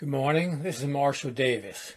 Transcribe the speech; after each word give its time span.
Good 0.00 0.08
morning. 0.08 0.62
This 0.62 0.80
is 0.80 0.86
Marshall 0.86 1.30
Davis. 1.30 1.96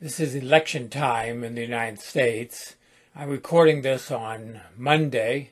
This 0.00 0.18
is 0.18 0.34
election 0.34 0.88
time 0.88 1.44
in 1.44 1.54
the 1.54 1.60
United 1.60 2.00
States. 2.00 2.76
I'm 3.14 3.28
recording 3.28 3.82
this 3.82 4.10
on 4.10 4.62
Monday, 4.78 5.50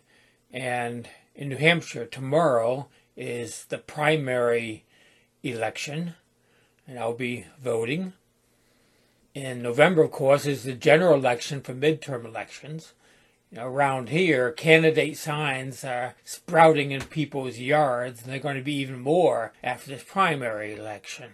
and 0.50 1.06
in 1.34 1.50
New 1.50 1.59
Hampshire 1.59 2.06
tomorrow 2.06 2.88
is 3.14 3.66
the 3.66 3.77
primary 3.77 4.86
election, 5.42 6.14
and 6.88 6.98
I'll 6.98 7.12
be 7.12 7.45
voting. 7.62 8.14
In 9.34 9.61
November, 9.61 10.00
of 10.00 10.12
course, 10.12 10.47
is 10.47 10.64
the 10.64 10.72
general 10.72 11.16
election 11.16 11.61
for 11.61 11.74
midterm 11.74 12.24
elections. 12.24 12.95
You 13.50 13.59
know, 13.59 13.66
around 13.66 14.09
here, 14.09 14.50
candidate 14.50 15.19
signs 15.19 15.84
are 15.84 16.14
sprouting 16.24 16.91
in 16.91 17.02
people's 17.02 17.58
yards, 17.58 18.22
and 18.22 18.33
they're 18.33 18.39
going 18.39 18.56
to 18.56 18.62
be 18.62 18.77
even 18.77 18.98
more 18.98 19.52
after 19.62 19.91
this 19.91 20.05
primary 20.05 20.72
election 20.72 21.33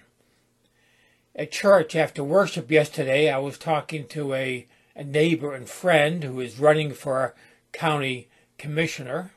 at 1.39 1.53
church 1.53 1.95
after 1.95 2.25
worship 2.25 2.69
yesterday, 2.69 3.31
I 3.31 3.39
was 3.39 3.57
talking 3.57 4.09
to 4.09 4.35
a, 4.35 4.67
a 4.97 5.05
neighbor 5.05 5.55
and 5.55 5.69
friend 5.69 6.25
who 6.25 6.41
is 6.41 6.59
running 6.59 6.93
for 6.93 7.37
county 7.73 8.29
commissioner. 8.59 9.31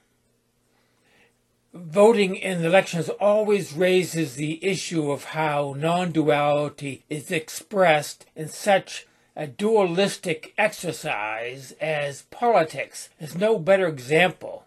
Voting 1.73 2.35
in 2.35 2.65
elections 2.65 3.07
always 3.07 3.71
raises 3.71 4.35
the 4.35 4.65
issue 4.65 5.11
of 5.11 5.25
how 5.25 5.75
non 5.77 6.11
duality 6.11 7.03
is 7.07 7.31
expressed 7.31 8.25
in 8.35 8.49
such 8.49 9.07
a 9.35 9.45
dualistic 9.45 10.53
exercise 10.57 11.71
as 11.79 12.23
politics. 12.23 13.09
There's 13.19 13.37
no 13.37 13.59
better 13.59 13.87
example 13.87 14.65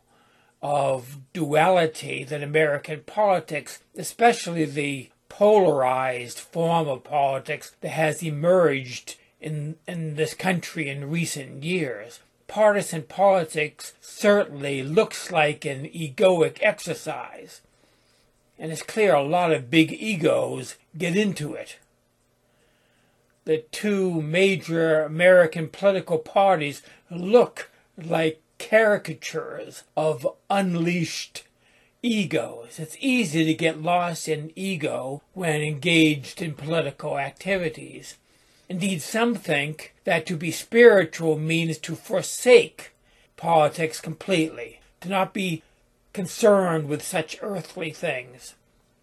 of 0.62 1.18
duality 1.34 2.24
than 2.24 2.42
American 2.42 3.02
politics, 3.02 3.80
especially 3.96 4.64
the 4.64 5.10
polarized 5.36 6.38
form 6.38 6.86
of 6.86 7.02
politics 7.02 7.72
that 7.80 7.88
has 7.88 8.22
emerged 8.22 9.16
in, 9.40 9.74
in 9.84 10.14
this 10.14 10.32
country 10.32 10.88
in 10.88 11.10
recent 11.10 11.64
years. 11.64 12.20
Partisan 12.46 13.02
politics 13.02 13.94
certainly 14.00 14.84
looks 14.84 15.32
like 15.32 15.64
an 15.64 15.86
egoic 15.86 16.58
exercise. 16.60 17.62
And 18.60 18.70
it's 18.70 18.84
clear 18.84 19.12
a 19.12 19.24
lot 19.24 19.50
of 19.50 19.72
big 19.72 19.92
egos 19.92 20.76
get 20.96 21.16
into 21.16 21.54
it. 21.54 21.78
The 23.44 23.64
two 23.72 24.22
major 24.22 25.02
American 25.02 25.68
political 25.68 26.18
parties 26.18 26.80
look 27.10 27.72
like 27.98 28.40
caricatures 28.60 29.82
of 29.96 30.28
unleashed 30.48 31.42
egos. 32.04 32.78
It's 32.78 32.98
easy 33.00 33.46
to 33.46 33.54
get 33.54 33.80
lost 33.82 34.28
in 34.28 34.52
ego 34.54 35.22
when 35.32 35.62
engaged 35.62 36.42
in 36.42 36.52
political 36.52 37.18
activities. 37.18 38.18
Indeed, 38.68 39.00
some 39.00 39.34
think 39.34 39.94
that 40.04 40.26
to 40.26 40.36
be 40.36 40.50
spiritual 40.50 41.38
means 41.38 41.78
to 41.78 41.94
forsake 41.96 42.92
politics 43.36 44.00
completely, 44.00 44.80
to 45.00 45.08
not 45.08 45.32
be 45.32 45.62
concerned 46.12 46.88
with 46.88 47.02
such 47.02 47.38
earthly 47.40 47.90
things. 47.90 48.54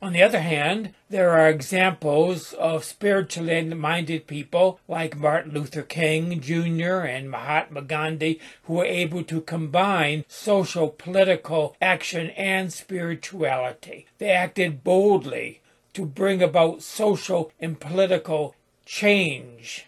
On 0.02 0.14
the 0.14 0.24
other 0.24 0.40
hand, 0.42 0.96
there 1.12 1.30
are 1.30 1.48
examples 1.48 2.54
of 2.54 2.84
spiritually 2.84 3.64
minded 3.66 4.26
people 4.26 4.80
like 4.88 5.16
Martin 5.16 5.54
Luther 5.54 5.84
King 5.84 6.42
Jr. 6.42 7.02
and 7.02 7.30
Mahatma 7.30 7.84
Gandhi 7.84 8.40
who 8.64 8.74
were 8.76 8.86
able 8.86 9.24
to 9.24 9.42
combine 9.42 10.26
social 10.28 10.90
political 10.90 11.76
action 11.80 12.32
and 12.32 12.74
spirituality. 12.74 14.08
They 14.18 14.32
acted 14.32 14.84
boldly 14.84 15.62
to 15.94 16.08
bring 16.08 16.42
about 16.42 16.82
social 16.82 17.52
and 17.60 17.80
political 17.80 18.56
change, 18.86 19.86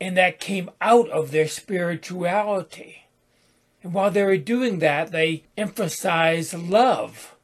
and 0.00 0.16
that 0.16 0.40
came 0.40 0.70
out 0.80 1.08
of 1.10 1.30
their 1.30 1.46
spirituality. 1.46 3.04
And 3.84 3.94
while 3.94 4.10
they 4.10 4.24
were 4.24 4.36
doing 4.38 4.80
that, 4.80 5.12
they 5.12 5.44
emphasized 5.56 6.52
love 6.52 7.36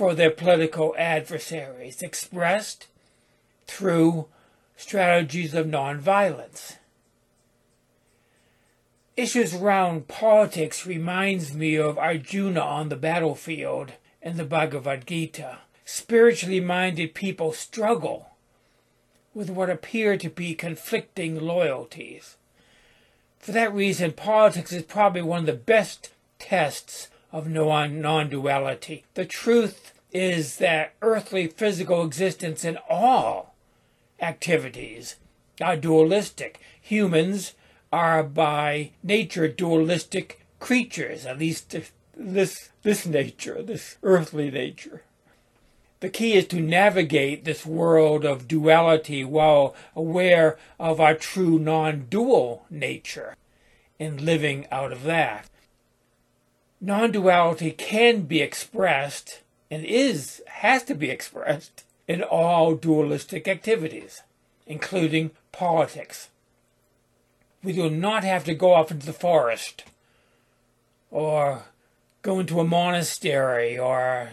for 0.00 0.14
their 0.14 0.30
political 0.30 0.94
adversaries, 0.96 2.00
expressed 2.00 2.86
through 3.66 4.26
strategies 4.74 5.52
of 5.52 5.66
nonviolence. 5.66 6.78
Issues 9.14 9.54
around 9.54 10.08
politics 10.08 10.86
reminds 10.86 11.52
me 11.52 11.76
of 11.76 11.98
Arjuna 11.98 12.60
on 12.60 12.88
the 12.88 12.96
battlefield 12.96 13.92
in 14.22 14.38
the 14.38 14.44
Bhagavad 14.46 15.06
Gita. 15.06 15.58
Spiritually 15.84 16.60
minded 16.60 17.12
people 17.12 17.52
struggle 17.52 18.30
with 19.34 19.50
what 19.50 19.68
appear 19.68 20.16
to 20.16 20.30
be 20.30 20.54
conflicting 20.54 21.38
loyalties. 21.38 22.38
For 23.38 23.52
that 23.52 23.74
reason, 23.74 24.12
politics 24.12 24.72
is 24.72 24.84
probably 24.84 25.20
one 25.20 25.40
of 25.40 25.46
the 25.46 25.52
best 25.52 26.14
tests 26.38 27.10
of 27.32 27.48
non 27.48 28.28
duality. 28.28 29.04
The 29.14 29.24
truth 29.24 29.92
is 30.12 30.56
that 30.56 30.94
earthly 31.02 31.46
physical 31.46 32.04
existence 32.04 32.64
in 32.64 32.78
all 32.88 33.54
activities 34.20 35.16
are 35.60 35.76
dualistic. 35.76 36.60
Humans 36.80 37.54
are 37.92 38.22
by 38.22 38.92
nature 39.02 39.48
dualistic 39.48 40.44
creatures, 40.58 41.26
at 41.26 41.38
least 41.38 41.74
this, 42.16 42.70
this 42.82 43.06
nature, 43.06 43.62
this 43.62 43.96
earthly 44.02 44.50
nature. 44.50 45.02
The 46.00 46.08
key 46.08 46.32
is 46.32 46.46
to 46.48 46.60
navigate 46.60 47.44
this 47.44 47.66
world 47.66 48.24
of 48.24 48.48
duality 48.48 49.22
while 49.22 49.74
aware 49.94 50.58
of 50.78 50.98
our 50.98 51.14
true 51.14 51.58
non 51.58 52.06
dual 52.08 52.64
nature 52.70 53.36
and 53.98 54.20
living 54.20 54.66
out 54.72 54.92
of 54.92 55.02
that 55.02 55.46
non 56.80 57.12
duality 57.12 57.70
can 57.70 58.22
be 58.22 58.40
expressed 58.40 59.40
and 59.70 59.84
is 59.84 60.42
has 60.46 60.82
to 60.84 60.94
be 60.94 61.10
expressed 61.10 61.84
in 62.08 62.22
all 62.22 62.74
dualistic 62.74 63.46
activities, 63.46 64.22
including 64.66 65.30
politics. 65.52 66.28
We 67.62 67.72
do 67.72 67.90
not 67.90 68.24
have 68.24 68.44
to 68.44 68.54
go 68.54 68.72
off 68.72 68.90
into 68.90 69.06
the 69.06 69.12
forest 69.12 69.84
or 71.10 71.64
go 72.22 72.40
into 72.40 72.60
a 72.60 72.64
monastery 72.64 73.78
or 73.78 74.30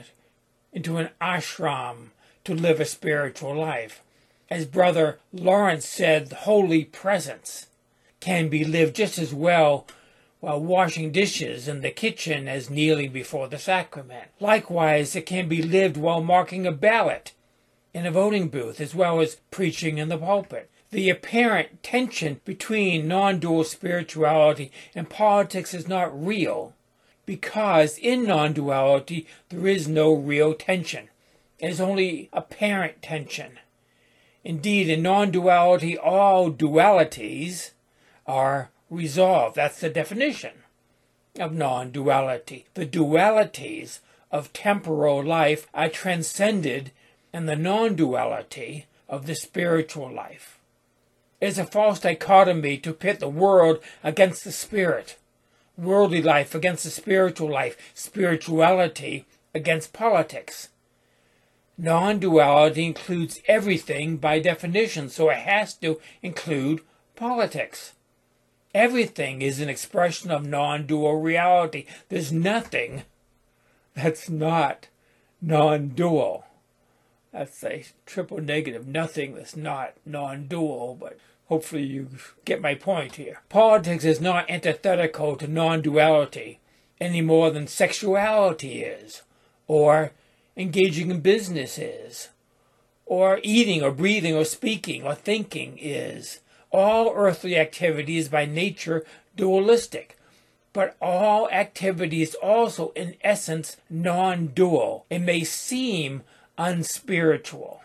into 0.71 0.97
an 0.97 1.09
ashram 1.21 2.09
to 2.45 2.55
live 2.55 2.79
a 2.79 2.85
spiritual 2.85 3.53
life. 3.53 4.01
As 4.49 4.65
Brother 4.65 5.19
Lawrence 5.33 5.85
said, 5.85 6.27
the 6.27 6.35
holy 6.35 6.85
presence 6.85 7.67
can 8.19 8.47
be 8.47 8.63
lived 8.63 8.95
just 8.95 9.17
as 9.17 9.33
well 9.33 9.85
while 10.39 10.59
washing 10.59 11.11
dishes 11.11 11.67
in 11.67 11.81
the 11.81 11.91
kitchen 11.91 12.47
as 12.47 12.69
kneeling 12.69 13.11
before 13.11 13.47
the 13.47 13.57
sacrament. 13.57 14.29
Likewise, 14.39 15.15
it 15.15 15.25
can 15.25 15.47
be 15.47 15.61
lived 15.61 15.97
while 15.97 16.21
marking 16.21 16.65
a 16.67 16.71
ballot 16.71 17.33
in 17.93 18.05
a 18.05 18.11
voting 18.11 18.47
booth 18.47 18.79
as 18.79 18.93
well 18.93 19.19
as 19.19 19.37
preaching 19.49 19.97
in 19.97 20.09
the 20.09 20.17
pulpit. 20.17 20.69
The 20.91 21.09
apparent 21.09 21.83
tension 21.83 22.39
between 22.45 23.07
non 23.07 23.39
dual 23.39 23.63
spirituality 23.63 24.71
and 24.95 25.09
politics 25.09 25.73
is 25.73 25.87
not 25.87 26.25
real 26.25 26.73
because 27.25 27.97
in 27.97 28.23
non 28.23 28.53
duality 28.53 29.27
there 29.49 29.67
is 29.67 29.87
no 29.87 30.13
real 30.13 30.53
tension. 30.53 31.09
It 31.59 31.71
is 31.71 31.81
only 31.81 32.29
apparent 32.31 33.01
tension. 33.01 33.59
Indeed, 34.43 34.87
in 34.87 35.01
non 35.01 35.31
duality, 35.31 35.97
all 35.97 36.51
dualities 36.51 37.71
are 38.25 38.69
resolve. 38.89 39.55
That's 39.55 39.79
the 39.79 39.89
definition 39.89 40.63
of 41.39 41.53
non 41.53 41.91
duality. 41.91 42.65
The 42.73 42.85
dualities 42.85 43.99
of 44.31 44.53
temporal 44.53 45.23
life 45.23 45.67
are 45.73 45.89
transcended 45.89 46.91
in 47.33 47.45
the 47.45 47.55
non 47.55 47.95
duality 47.95 48.85
of 49.07 49.25
the 49.25 49.35
spiritual 49.35 50.11
life. 50.11 50.59
It 51.39 51.47
is 51.47 51.59
a 51.59 51.65
false 51.65 51.99
dichotomy 51.99 52.77
to 52.79 52.93
pit 52.93 53.19
the 53.19 53.29
world 53.29 53.79
against 54.03 54.43
the 54.43 54.51
spirit. 54.51 55.17
worldly 55.77 56.23
life 56.23 56.55
against 56.55 56.83
the 56.83 56.89
spiritual 56.89 57.49
life, 57.49 57.77
spirituality 57.93 59.25
against 59.53 59.93
politics. 59.93 60.69
Non 61.77 62.17
duality 62.17 62.83
includes 62.83 63.39
everything 63.47 64.17
by 64.17 64.39
definition, 64.39 65.09
so 65.09 65.29
it 65.29 65.37
has 65.37 65.75
to 65.75 66.01
include 66.23 66.81
politics. 67.15 67.93
Everything 68.77 69.41
is 69.41 69.59
an 69.59 69.69
expression 69.69 70.29
of 70.29 70.45
non 70.45 70.85
dual 70.85 71.19
reality. 71.19 71.87
There's 72.09 72.31
nothing 72.31 73.01
that's 73.95 74.29
not 74.29 74.87
non 75.41 75.87
dual. 75.87 76.45
That's 77.33 77.63
a 77.63 77.85
triple 78.05 78.39
negative, 78.39 78.87
nothing 78.87 79.33
that's 79.33 79.55
not 79.55 79.93
non 80.05 80.45
dual, 80.45 80.95
but 80.99 81.17
hopefully 81.47 81.85
you 81.85 82.09
get 82.45 82.61
my 82.61 82.75
point 82.75 83.15
here. 83.15 83.41
Politics 83.49 84.05
is 84.05 84.21
not 84.21 84.47
antithetical 84.47 85.35
to 85.37 85.47
non 85.47 85.81
duality 85.81 86.59
any 87.01 87.21
more 87.21 87.49
than 87.49 87.65
sexuality 87.65 88.83
is, 88.83 89.23
or 89.65 90.11
engaging 90.55 91.09
in 91.09 91.21
business 91.21 91.79
is, 91.79 92.29
or 93.07 93.39
eating 93.41 93.81
or 93.81 93.89
breathing 93.89 94.35
or 94.35 94.45
speaking 94.45 95.01
or 95.03 95.15
thinking 95.15 95.79
is. 95.81 96.41
All 96.71 97.13
earthly 97.15 97.57
activity 97.57 98.17
is 98.17 98.29
by 98.29 98.45
nature 98.45 99.05
dualistic, 99.35 100.17
but 100.73 100.95
all 101.01 101.49
activity 101.49 102.21
is 102.21 102.35
also 102.35 102.91
in 102.95 103.15
essence 103.21 103.77
non 103.89 104.47
dual. 104.47 105.05
It 105.09 105.19
may 105.19 105.43
seem 105.43 106.23
unspiritual 106.57 107.81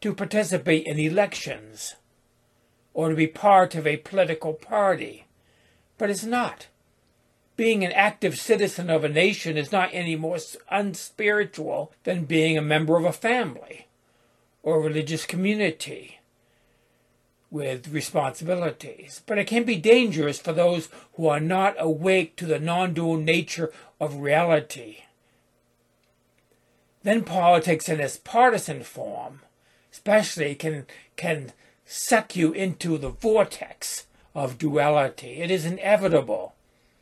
to 0.00 0.14
participate 0.14 0.86
in 0.86 0.98
elections 0.98 1.94
or 2.94 3.10
to 3.10 3.14
be 3.14 3.26
part 3.26 3.74
of 3.74 3.86
a 3.86 3.96
political 3.96 4.52
party, 4.52 5.26
but 5.96 6.10
it's 6.10 6.24
not 6.24 6.66
being 7.58 7.84
an 7.84 7.90
active 7.92 8.38
citizen 8.38 8.88
of 8.88 9.02
a 9.02 9.08
nation 9.08 9.56
is 9.56 9.72
not 9.72 9.90
any 9.92 10.14
more 10.14 10.38
unspiritual 10.70 11.92
than 12.04 12.24
being 12.24 12.56
a 12.56 12.62
member 12.62 12.96
of 12.96 13.04
a 13.04 13.12
family 13.12 13.88
or 14.62 14.76
a 14.76 14.80
religious 14.80 15.26
community 15.26 16.17
with 17.50 17.88
responsibilities. 17.88 19.22
But 19.26 19.38
it 19.38 19.46
can 19.46 19.64
be 19.64 19.76
dangerous 19.76 20.38
for 20.38 20.52
those 20.52 20.88
who 21.14 21.28
are 21.28 21.40
not 21.40 21.76
awake 21.78 22.36
to 22.36 22.46
the 22.46 22.58
non 22.58 22.94
dual 22.94 23.16
nature 23.16 23.72
of 24.00 24.20
reality. 24.20 24.98
Then 27.02 27.24
politics 27.24 27.88
in 27.88 28.00
its 28.00 28.16
partisan 28.16 28.82
form, 28.82 29.40
especially, 29.92 30.54
can, 30.54 30.86
can 31.16 31.52
suck 31.86 32.36
you 32.36 32.52
into 32.52 32.98
the 32.98 33.08
vortex 33.08 34.06
of 34.34 34.58
duality. 34.58 35.40
It 35.40 35.50
is 35.50 35.64
inevitable 35.64 36.54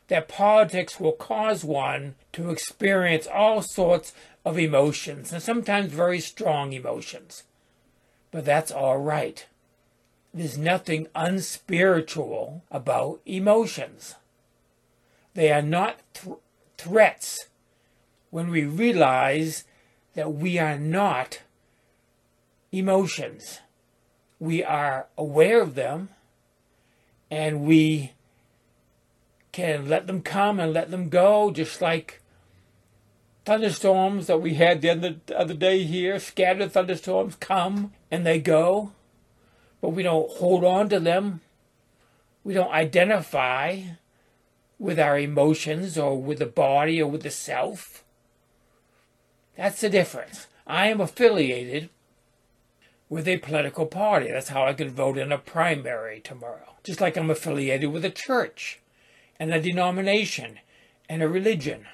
that 0.07 0.29
politics 0.29 0.99
will 0.99 1.11
cause 1.11 1.63
one 1.63 2.15
to 2.33 2.49
experience 2.49 3.27
all 3.27 3.61
sorts 3.61 4.13
of 4.45 4.57
emotions, 4.57 5.33
and 5.33 5.43
sometimes 5.43 5.91
very 5.91 6.21
strong 6.21 6.71
emotions. 6.71 7.43
But 8.31 8.45
that's 8.45 8.71
all 8.71 8.97
right. 8.97 9.45
There's 10.37 10.55
nothing 10.55 11.07
unspiritual 11.15 12.63
about 12.69 13.21
emotions. 13.25 14.13
They 15.33 15.51
are 15.51 15.63
not 15.63 15.97
th- 16.13 16.35
threats 16.77 17.47
when 18.29 18.51
we 18.51 18.63
realize 18.63 19.63
that 20.13 20.33
we 20.33 20.59
are 20.59 20.77
not 20.77 21.41
emotions. 22.71 23.61
We 24.39 24.63
are 24.63 25.07
aware 25.17 25.59
of 25.59 25.73
them 25.73 26.09
and 27.31 27.61
we 27.61 28.11
can 29.51 29.89
let 29.89 30.05
them 30.05 30.21
come 30.21 30.59
and 30.59 30.71
let 30.71 30.91
them 30.91 31.09
go, 31.09 31.49
just 31.49 31.81
like 31.81 32.21
thunderstorms 33.43 34.27
that 34.27 34.39
we 34.39 34.53
had 34.53 34.81
the 34.81 34.91
other, 34.91 35.15
the 35.25 35.39
other 35.39 35.55
day 35.55 35.81
here. 35.81 36.19
Scattered 36.19 36.73
thunderstorms 36.73 37.35
come 37.37 37.93
and 38.11 38.23
they 38.23 38.39
go, 38.39 38.91
but 39.81 39.89
we 39.89 40.03
don't 40.03 40.29
hold 40.29 40.63
on 40.63 40.89
to 40.89 40.99
them. 40.99 41.41
We 42.43 42.53
don't 42.53 42.71
identify 42.71 43.81
with 44.79 44.99
our 44.99 45.17
emotions 45.17 45.97
or 45.97 46.21
with 46.21 46.39
the 46.39 46.45
body 46.45 47.01
or 47.01 47.09
with 47.09 47.23
the 47.23 47.31
self. 47.31 48.03
That's 49.55 49.81
the 49.81 49.89
difference. 49.89 50.47
I 50.65 50.87
am 50.87 51.01
affiliated 51.01 51.89
with 53.09 53.27
a 53.27 53.37
political 53.37 53.85
party. 53.85 54.31
That's 54.31 54.49
how 54.49 54.65
I 54.65 54.73
can 54.73 54.89
vote 54.89 55.17
in 55.17 55.31
a 55.31 55.37
primary 55.37 56.19
tomorrow. 56.19 56.75
Just 56.83 57.01
like 57.01 57.17
I'm 57.17 57.29
affiliated 57.29 57.91
with 57.91 58.05
a 58.05 58.09
church 58.09 58.79
and 59.39 59.53
a 59.53 59.61
denomination 59.61 60.59
and 61.09 61.23
a 61.23 61.27
religion. 61.27 61.85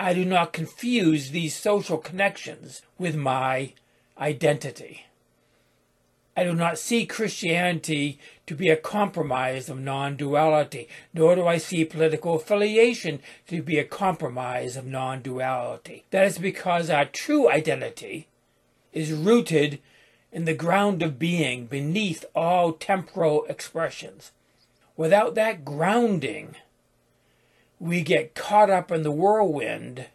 I 0.00 0.14
do 0.14 0.24
not 0.24 0.52
confuse 0.52 1.30
these 1.30 1.54
social 1.54 1.98
connections 1.98 2.82
with 2.98 3.14
my 3.14 3.74
identity. 4.18 5.06
I 6.36 6.44
do 6.44 6.54
not 6.54 6.78
see 6.78 7.04
Christianity 7.04 8.18
to 8.46 8.54
be 8.54 8.70
a 8.70 8.76
compromise 8.76 9.68
of 9.68 9.78
non 9.78 10.16
duality, 10.16 10.88
nor 11.12 11.34
do 11.34 11.46
I 11.46 11.58
see 11.58 11.84
political 11.84 12.36
affiliation 12.36 13.20
to 13.48 13.62
be 13.62 13.78
a 13.78 13.84
compromise 13.84 14.76
of 14.76 14.86
non 14.86 15.20
duality. 15.20 16.04
That 16.10 16.24
is 16.24 16.38
because 16.38 16.88
our 16.88 17.04
true 17.04 17.50
identity 17.50 18.28
is 18.92 19.12
rooted 19.12 19.80
in 20.32 20.46
the 20.46 20.54
ground 20.54 21.02
of 21.02 21.18
being 21.18 21.66
beneath 21.66 22.24
all 22.34 22.72
temporal 22.72 23.44
expressions. 23.50 24.32
Without 24.96 25.34
that 25.34 25.64
grounding, 25.64 26.56
we 27.78 28.02
get 28.02 28.34
caught 28.34 28.70
up 28.70 28.90
in 28.90 29.02
the 29.02 29.10
whirlwind 29.10 30.06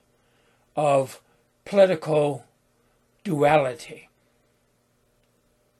of 0.75 1.21
political 1.65 2.45
duality. 3.23 4.09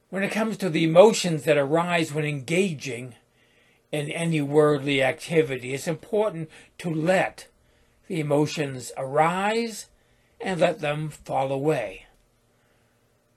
When 0.10 0.24
it 0.24 0.32
comes 0.32 0.58
to 0.58 0.70
the 0.70 0.84
emotions 0.84 1.44
that 1.44 1.58
arise 1.58 2.14
when 2.14 2.26
engaging 2.26 3.16
in 3.92 4.10
any 4.10 4.42
worldly 4.42 5.04
activity, 5.04 5.74
it's 5.74 5.88
important 5.88 6.50
to 6.78 6.90
let 6.90 7.48
the 8.08 8.20
emotions 8.20 8.92
arise 8.98 9.88
and 10.40 10.62
let 10.62 10.80
them 10.80 11.10
fall 11.10 11.52
away. 11.52 12.06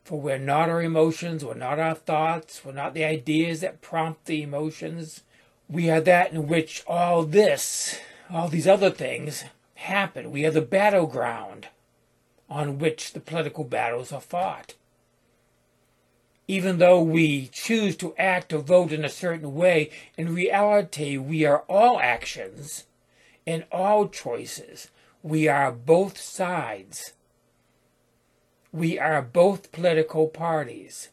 For 0.05 0.21
we're 0.21 0.39
not 0.39 0.69
our 0.69 0.83
emotions, 0.83 1.45
we're 1.45 1.55
not 1.55 1.79
our 1.79 1.95
thoughts, 1.95 2.65
we're 2.65 2.73
not 2.73 2.95
the 2.95 3.05
ideas 3.05 3.61
that 3.61 3.81
prompt 3.81 4.27
the 4.27 4.43
emotions 4.43 5.23
we 5.71 5.89
are 5.89 6.01
that 6.01 6.33
in 6.33 6.49
which 6.49 6.83
all 6.87 7.23
this, 7.23 8.01
all 8.29 8.49
these 8.49 8.67
other 8.67 8.91
things 8.91 9.45
happen. 9.75 10.33
We 10.33 10.45
are 10.45 10.51
the 10.51 10.61
battleground 10.61 11.69
on 12.49 12.79
which 12.79 13.13
the 13.13 13.21
political 13.21 13.63
battles 13.63 14.13
are 14.13 14.21
fought. 14.21 14.75
Even 16.51 16.79
though 16.79 17.01
we 17.01 17.47
choose 17.53 17.97
to 17.99 18.15
act 18.19 18.53
or 18.53 18.59
vote 18.59 18.93
in 18.93 19.05
a 19.05 19.09
certain 19.09 19.55
way, 19.55 19.91
in 20.17 20.35
reality, 20.35 21.17
we 21.17 21.45
are 21.45 21.65
all 21.69 22.01
actions 22.01 22.87
and 23.47 23.65
all 23.71 24.09
choices. 24.09 24.89
We 25.23 25.47
are 25.49 25.71
both 25.71 26.19
sides. 26.19 27.13
We 28.73 28.99
are 28.99 29.23
both 29.23 29.73
political 29.73 30.27
parties. 30.27 31.11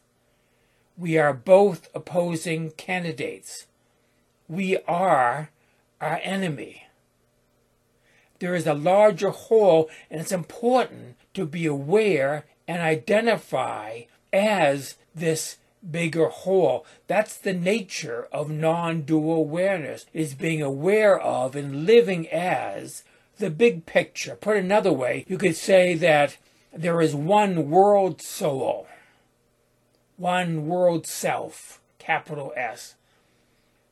We 0.96 1.18
are 1.18 1.32
both 1.32 1.88
opposing 1.94 2.70
candidates 2.72 3.66
we 4.48 4.78
are 4.88 5.50
our 6.00 6.20
enemy. 6.22 6.84
There 8.38 8.54
is 8.54 8.66
a 8.66 8.74
larger 8.74 9.30
whole, 9.30 9.90
and 10.10 10.20
it's 10.20 10.32
important 10.32 11.16
to 11.34 11.44
be 11.44 11.66
aware 11.66 12.46
and 12.66 12.80
identify 12.80 14.02
as 14.32 14.94
this 15.18 15.56
bigger 15.88 16.28
whole. 16.28 16.84
That's 17.06 17.36
the 17.36 17.52
nature 17.52 18.28
of 18.32 18.50
non 18.50 19.02
dual 19.02 19.36
awareness, 19.36 20.06
is 20.12 20.34
being 20.34 20.62
aware 20.62 21.18
of 21.18 21.54
and 21.54 21.86
living 21.86 22.28
as 22.28 23.04
the 23.38 23.50
big 23.50 23.86
picture. 23.86 24.36
Put 24.36 24.56
another 24.56 24.92
way, 24.92 25.24
you 25.28 25.38
could 25.38 25.56
say 25.56 25.94
that 25.94 26.36
there 26.72 27.00
is 27.00 27.14
one 27.14 27.70
world 27.70 28.20
soul, 28.20 28.86
one 30.16 30.66
world 30.66 31.06
self, 31.06 31.80
capital 31.98 32.52
S 32.56 32.94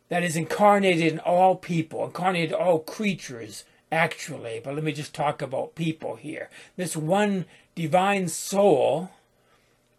that 0.08 0.22
is 0.22 0.36
incarnated 0.36 1.12
in 1.12 1.18
all 1.18 1.56
people, 1.56 2.04
incarnated 2.04 2.52
in 2.52 2.56
all 2.56 2.78
creatures, 2.78 3.64
actually. 3.90 4.60
But 4.62 4.74
let 4.74 4.84
me 4.84 4.92
just 4.92 5.14
talk 5.14 5.42
about 5.42 5.74
people 5.74 6.16
here. 6.16 6.48
This 6.76 6.96
one 6.96 7.44
divine 7.74 8.28
soul, 8.28 9.10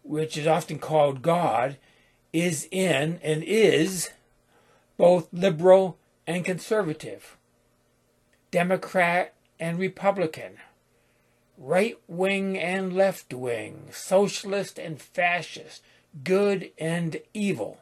which 0.08 0.36
is 0.36 0.46
often 0.46 0.78
called 0.78 1.22
God, 1.22 1.76
is 2.32 2.66
in 2.70 3.20
and 3.22 3.42
is 3.42 4.10
both 4.96 5.28
liberal 5.32 5.98
and 6.26 6.44
conservative, 6.44 7.36
Democrat 8.50 9.34
and 9.60 9.78
Republican, 9.78 10.56
right 11.56 11.98
wing 12.06 12.58
and 12.58 12.92
left 12.92 13.32
wing, 13.32 13.88
socialist 13.92 14.78
and 14.78 15.00
fascist, 15.00 15.82
good 16.24 16.70
and 16.78 17.20
evil 17.32 17.78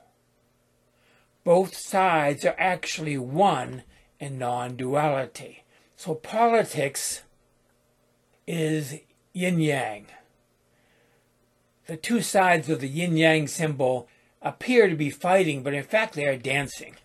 both 1.46 1.76
sides 1.76 2.44
are 2.44 2.56
actually 2.58 3.16
one 3.16 3.84
in 4.18 4.36
non 4.36 4.74
duality. 4.74 5.62
So 5.94 6.16
politics 6.16 7.22
is 8.48 8.96
yin 9.32 9.60
yang. 9.60 10.06
The 11.86 11.96
two 11.96 12.20
sides 12.20 12.68
of 12.68 12.80
the 12.80 12.88
yin 12.88 13.16
yang 13.16 13.46
symbol 13.46 14.08
appear 14.42 14.88
to 14.88 14.96
be 14.96 15.10
fighting, 15.10 15.62
but 15.62 15.74
in 15.74 15.84
fact 15.84 16.14
they 16.14 16.26
are 16.26 16.36
dancing. 16.36 16.96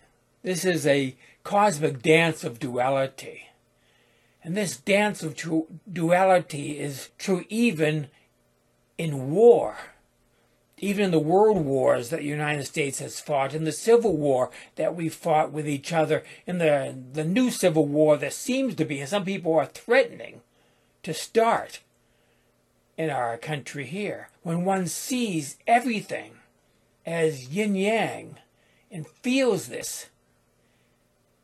This 0.42 0.64
is 0.64 0.86
a 0.86 1.16
cosmic 1.44 2.02
dance 2.02 2.44
of 2.44 2.58
duality. 2.58 3.48
And 4.44 4.56
this 4.56 4.76
dance 4.76 5.22
of 5.22 5.40
duality 5.90 6.78
is 6.78 7.10
true 7.18 7.44
even 7.48 8.08
in 8.98 9.30
war 9.30 9.76
even 10.82 11.04
in 11.04 11.10
the 11.12 11.18
world 11.18 11.64
wars 11.64 12.10
that 12.10 12.18
the 12.18 12.26
United 12.26 12.64
States 12.64 12.98
has 12.98 13.20
fought, 13.20 13.54
in 13.54 13.62
the 13.62 13.72
Civil 13.72 14.16
War 14.16 14.50
that 14.74 14.96
we 14.96 15.08
fought 15.08 15.52
with 15.52 15.68
each 15.68 15.92
other, 15.92 16.24
in 16.44 16.58
the, 16.58 16.92
the 17.12 17.24
new 17.24 17.50
Civil 17.50 17.86
War 17.86 18.16
that 18.16 18.32
seems 18.32 18.74
to 18.74 18.84
be, 18.84 18.98
and 18.98 19.08
some 19.08 19.24
people 19.24 19.54
are 19.54 19.66
threatening 19.66 20.40
to 21.04 21.14
start 21.14 21.78
in 22.96 23.10
our 23.10 23.36
country 23.38 23.86
here, 23.86 24.28
when 24.42 24.64
one 24.64 24.86
sees 24.86 25.56
everything 25.66 26.32
as 27.06 27.48
yin 27.48 27.74
yang 27.74 28.36
and 28.90 29.06
feels 29.06 29.68
this 29.68 30.10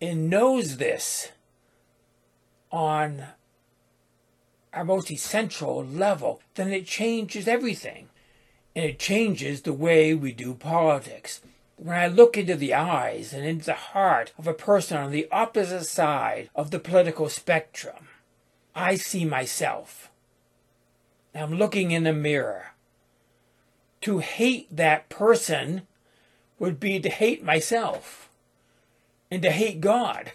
and 0.00 0.30
knows 0.30 0.76
this 0.76 1.32
on 2.70 3.24
our 4.72 4.84
most 4.84 5.10
essential 5.10 5.84
level, 5.84 6.40
then 6.54 6.72
it 6.72 6.86
changes 6.86 7.48
everything 7.48 8.08
and 8.76 8.84
it 8.84 8.98
changes 8.98 9.62
the 9.62 9.72
way 9.72 10.14
we 10.14 10.32
do 10.32 10.54
politics. 10.54 11.40
When 11.76 11.96
I 11.96 12.06
look 12.08 12.36
into 12.36 12.56
the 12.56 12.74
eyes 12.74 13.32
and 13.32 13.44
into 13.44 13.66
the 13.66 13.74
heart 13.74 14.32
of 14.38 14.46
a 14.46 14.54
person 14.54 14.96
on 14.96 15.10
the 15.10 15.28
opposite 15.32 15.84
side 15.84 16.50
of 16.54 16.70
the 16.70 16.78
political 16.78 17.28
spectrum, 17.28 18.08
I 18.74 18.96
see 18.96 19.24
myself. 19.24 20.07
I'm 21.38 21.54
looking 21.54 21.90
in 21.90 22.04
the 22.04 22.12
mirror. 22.12 22.72
To 24.02 24.18
hate 24.18 24.74
that 24.74 25.08
person 25.08 25.82
would 26.58 26.78
be 26.80 27.00
to 27.00 27.08
hate 27.08 27.44
myself 27.44 28.28
and 29.30 29.42
to 29.42 29.50
hate 29.50 29.80
God. 29.80 30.32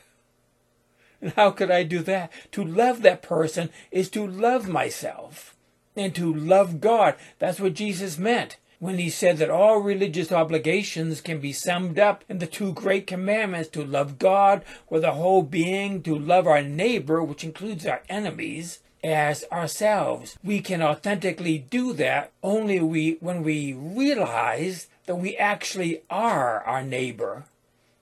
And 1.22 1.32
how 1.34 1.52
could 1.52 1.72
I 1.72 1.84
do 1.84 2.00
that? 2.00 2.32
To 2.52 2.64
love 2.64 3.02
that 3.02 3.22
person 3.22 3.70
is 3.92 4.10
to 4.10 4.28
love 4.28 4.68
myself 4.68 5.56
and 5.96 6.14
to 6.16 6.34
love 6.34 6.82
God. 6.82 7.16
That's 7.40 7.60
what 7.60 7.76
Jesus 7.76 8.18
meant 8.18 8.58
when 8.80 8.98
he 8.98 9.10
said 9.10 9.38
that 9.38 9.50
all 9.50 9.78
religious 9.78 10.32
obligations 10.34 11.22
can 11.22 11.40
be 11.40 11.54
summed 11.54 11.98
up 11.98 12.26
in 12.28 12.40
the 12.40 12.48
two 12.48 12.74
great 12.74 13.08
commandments 13.08 13.70
to 13.70 13.86
love 13.86 14.20
God 14.20 14.66
with 14.90 15.06
a 15.06 15.14
whole 15.14 15.44
being, 15.44 16.04
to 16.04 16.14
love 16.14 16.46
our 16.48 16.62
neighbor, 16.62 17.24
which 17.24 17.46
includes 17.46 17.86
our 17.86 18.02
enemies, 18.10 18.80
as 19.04 19.44
ourselves. 19.52 20.38
We 20.44 20.62
can 20.62 20.82
authentically 20.82 21.58
do 21.58 21.94
that 21.94 22.32
only 22.42 22.80
we 22.80 23.18
when 23.20 23.44
we 23.44 23.74
realize 23.74 24.88
that 25.06 25.16
we 25.16 25.36
actually 25.36 26.02
are 26.10 26.62
our 26.62 26.84
neighbor 26.84 27.44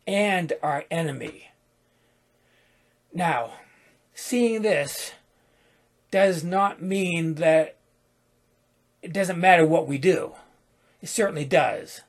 and 0.05 0.53
our 0.61 0.85
enemy. 0.91 1.49
Now, 3.13 3.53
seeing 4.13 4.61
this 4.61 5.13
does 6.11 6.43
not 6.43 6.81
mean 6.81 7.35
that 7.35 7.75
it 9.01 9.13
doesn't 9.13 9.39
matter 9.39 9.65
what 9.65 9.87
we 9.87 9.97
do. 9.97 10.33
It 11.01 11.09
certainly 11.09 11.45
does. 11.45 12.01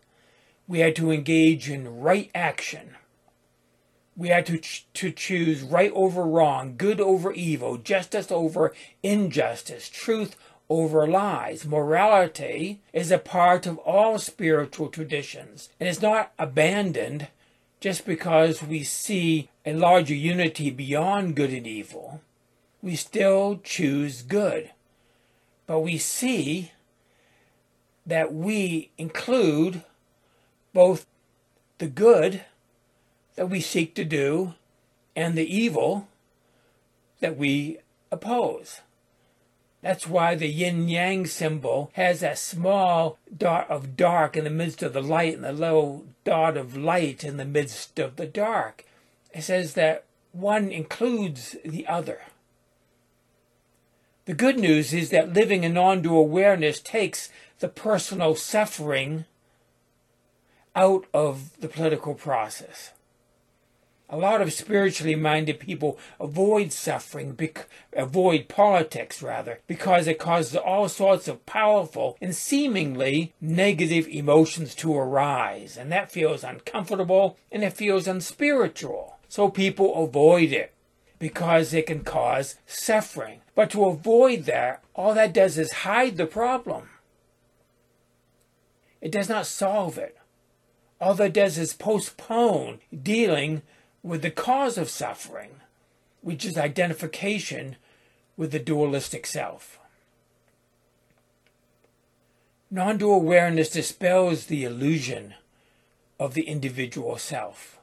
We 0.68 0.80
had 0.80 0.94
to 0.96 1.10
engage 1.10 1.70
in 1.70 2.00
right 2.00 2.30
action. 2.34 2.96
We 4.16 4.28
had 4.28 4.46
to, 4.46 4.58
ch- 4.58 4.86
to 4.94 5.10
choose 5.10 5.62
right 5.62 5.92
over 5.94 6.22
wrong, 6.22 6.74
good 6.76 7.00
over 7.00 7.32
evil, 7.32 7.78
justice 7.78 8.30
over 8.30 8.74
injustice, 9.02 9.88
truth 9.88 10.36
over 10.68 11.06
lies. 11.06 11.66
Morality 11.66 12.80
is 12.92 13.10
a 13.10 13.18
part 13.18 13.66
of 13.66 13.78
all 13.78 14.18
spiritual 14.18 14.88
traditions 14.88 15.68
and 15.80 15.88
is 15.88 16.02
not 16.02 16.32
abandoned 16.38 17.28
just 17.80 18.06
because 18.06 18.62
we 18.62 18.84
see 18.84 19.48
a 19.66 19.72
larger 19.72 20.14
unity 20.14 20.70
beyond 20.70 21.34
good 21.34 21.52
and 21.52 21.66
evil. 21.66 22.20
We 22.80 22.96
still 22.96 23.60
choose 23.62 24.22
good. 24.22 24.70
But 25.66 25.80
we 25.80 25.98
see 25.98 26.72
that 28.06 28.32
we 28.32 28.90
include 28.98 29.82
both 30.72 31.06
the 31.78 31.86
good 31.86 32.44
that 33.36 33.48
we 33.48 33.60
seek 33.60 33.94
to 33.94 34.04
do 34.04 34.54
and 35.16 35.36
the 35.36 35.54
evil 35.54 36.08
that 37.20 37.36
we 37.36 37.78
oppose. 38.10 38.80
That's 39.82 40.06
why 40.06 40.36
the 40.36 40.46
yin 40.46 40.88
yang 40.88 41.26
symbol 41.26 41.90
has 41.94 42.20
that 42.20 42.38
small 42.38 43.18
dot 43.36 43.68
of 43.68 43.96
dark 43.96 44.36
in 44.36 44.44
the 44.44 44.50
midst 44.50 44.82
of 44.82 44.92
the 44.92 45.02
light 45.02 45.34
and 45.34 45.44
the 45.44 45.52
little 45.52 46.04
dot 46.24 46.56
of 46.56 46.76
light 46.76 47.24
in 47.24 47.36
the 47.36 47.44
midst 47.44 47.98
of 47.98 48.16
the 48.16 48.26
dark. 48.26 48.84
It 49.34 49.42
says 49.42 49.74
that 49.74 50.04
one 50.30 50.70
includes 50.70 51.56
the 51.64 51.86
other. 51.86 52.20
The 54.24 54.34
good 54.34 54.58
news 54.58 54.94
is 54.94 55.10
that 55.10 55.32
living 55.32 55.64
in 55.64 55.74
dual 55.74 56.20
awareness 56.20 56.80
takes 56.80 57.28
the 57.58 57.68
personal 57.68 58.36
suffering 58.36 59.24
out 60.76 61.06
of 61.12 61.60
the 61.60 61.68
political 61.68 62.14
process. 62.14 62.92
A 64.12 64.18
lot 64.18 64.42
of 64.42 64.52
spiritually 64.52 65.14
minded 65.14 65.58
people 65.58 65.98
avoid 66.20 66.70
suffering, 66.70 67.32
bec- 67.32 67.66
avoid 67.94 68.46
politics 68.46 69.22
rather, 69.22 69.60
because 69.66 70.06
it 70.06 70.18
causes 70.18 70.54
all 70.54 70.90
sorts 70.90 71.28
of 71.28 71.46
powerful 71.46 72.18
and 72.20 72.36
seemingly 72.36 73.32
negative 73.40 74.06
emotions 74.06 74.74
to 74.74 74.94
arise, 74.94 75.78
and 75.78 75.90
that 75.90 76.12
feels 76.12 76.44
uncomfortable 76.44 77.38
and 77.50 77.64
it 77.64 77.72
feels 77.72 78.06
unspiritual. 78.06 79.16
So 79.30 79.48
people 79.48 80.04
avoid 80.04 80.52
it 80.52 80.74
because 81.18 81.72
it 81.72 81.86
can 81.86 82.04
cause 82.04 82.56
suffering. 82.66 83.40
But 83.54 83.70
to 83.70 83.86
avoid 83.86 84.44
that, 84.44 84.84
all 84.94 85.14
that 85.14 85.32
does 85.32 85.56
is 85.56 85.72
hide 85.72 86.18
the 86.18 86.26
problem. 86.26 86.90
It 89.00 89.10
does 89.10 89.30
not 89.30 89.46
solve 89.46 89.96
it. 89.96 90.18
All 91.00 91.14
that 91.14 91.32
does 91.32 91.56
is 91.56 91.72
postpone 91.72 92.80
dealing 93.02 93.62
with 94.02 94.22
the 94.22 94.30
cause 94.30 94.78
of 94.78 94.88
suffering, 94.88 95.50
which 96.20 96.44
is 96.44 96.56
identification 96.56 97.76
with 98.36 98.52
the 98.52 98.58
dualistic 98.58 99.26
self. 99.26 99.78
Non 102.70 102.98
dual 102.98 103.16
awareness 103.16 103.68
dispels 103.68 104.46
the 104.46 104.64
illusion 104.64 105.34
of 106.18 106.34
the 106.34 106.48
individual 106.48 107.18
self. 107.18 107.78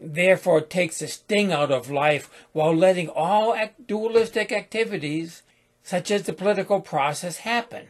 Therefore, 0.00 0.58
it 0.58 0.70
takes 0.70 0.98
the 0.98 1.08
sting 1.08 1.52
out 1.52 1.70
of 1.70 1.90
life 1.90 2.30
while 2.52 2.74
letting 2.74 3.08
all 3.08 3.56
dualistic 3.86 4.52
activities, 4.52 5.42
such 5.82 6.10
as 6.10 6.22
the 6.22 6.32
political 6.32 6.80
process, 6.80 7.38
happen 7.38 7.88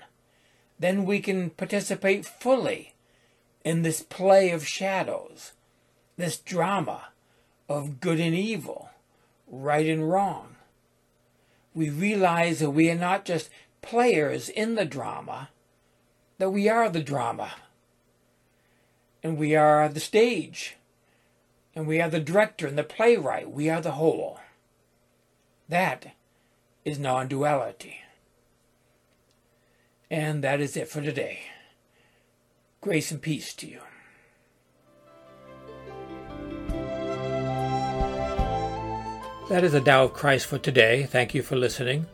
then 0.78 1.04
we 1.04 1.20
can 1.20 1.50
participate 1.50 2.26
fully 2.26 2.94
in 3.64 3.82
this 3.82 4.02
play 4.02 4.50
of 4.50 4.66
shadows, 4.66 5.52
this 6.16 6.36
drama 6.36 7.08
of 7.68 8.00
good 8.00 8.20
and 8.20 8.34
evil, 8.34 8.90
right 9.46 9.86
and 9.86 10.10
wrong. 10.10 10.56
We 11.74 11.90
realize 11.90 12.60
that 12.60 12.70
we 12.70 12.90
are 12.90 12.96
not 12.96 13.24
just 13.24 13.50
players 13.82 14.48
in 14.48 14.74
the 14.74 14.84
drama, 14.84 15.50
that 16.38 16.50
we 16.50 16.68
are 16.68 16.88
the 16.88 17.02
drama. 17.02 17.52
And 19.22 19.38
we 19.38 19.56
are 19.56 19.88
the 19.88 20.00
stage. 20.00 20.76
And 21.74 21.86
we 21.86 22.00
are 22.00 22.10
the 22.10 22.20
director 22.20 22.66
and 22.66 22.76
the 22.76 22.84
playwright. 22.84 23.50
We 23.50 23.70
are 23.70 23.80
the 23.80 23.92
whole. 23.92 24.38
That 25.68 26.12
is 26.84 26.98
non 26.98 27.28
duality. 27.28 28.00
And 30.10 30.44
that 30.44 30.60
is 30.60 30.76
it 30.76 30.88
for 30.88 31.00
today. 31.00 31.40
Grace 32.80 33.10
and 33.10 33.22
peace 33.22 33.54
to 33.54 33.66
you. 33.66 33.80
That 39.48 39.64
is 39.64 39.72
the 39.72 39.80
Tao 39.80 40.04
of 40.04 40.12
Christ 40.14 40.46
for 40.46 40.58
today. 40.58 41.04
Thank 41.04 41.34
you 41.34 41.42
for 41.42 41.56
listening. 41.56 42.06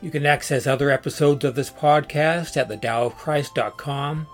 You 0.00 0.10
can 0.10 0.24
access 0.26 0.66
other 0.66 0.90
episodes 0.90 1.44
of 1.44 1.54
this 1.54 1.70
podcast 1.70 2.56
at 2.56 2.68
thedaoofchrist.com. 2.68 4.26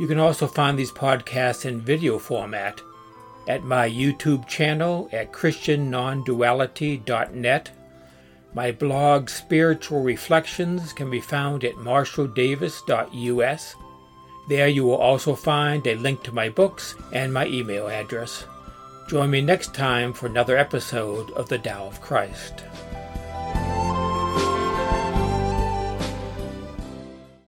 You 0.00 0.06
can 0.06 0.18
also 0.18 0.46
find 0.46 0.78
these 0.78 0.92
podcasts 0.92 1.64
in 1.64 1.80
video 1.80 2.18
format 2.18 2.82
at 3.46 3.64
my 3.64 3.88
YouTube 3.88 4.46
channel 4.46 5.08
at 5.12 5.32
christiannonduality.net 5.32 7.70
my 8.54 8.72
blog, 8.72 9.28
Spiritual 9.28 10.02
Reflections, 10.02 10.92
can 10.92 11.10
be 11.10 11.20
found 11.20 11.64
at 11.64 11.74
marshalldavis.us. 11.74 13.74
There 14.48 14.68
you 14.68 14.84
will 14.84 14.96
also 14.96 15.34
find 15.34 15.86
a 15.86 15.96
link 15.96 16.22
to 16.24 16.32
my 16.32 16.48
books 16.48 16.94
and 17.12 17.32
my 17.32 17.46
email 17.46 17.88
address. 17.88 18.44
Join 19.08 19.30
me 19.30 19.40
next 19.40 19.72
time 19.72 20.12
for 20.12 20.26
another 20.26 20.58
episode 20.58 21.30
of 21.30 21.48
the 21.48 21.56
Tao 21.56 21.86
of 21.86 21.98
Christ. 21.98 22.62